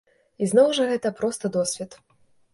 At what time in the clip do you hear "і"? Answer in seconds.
0.43-0.47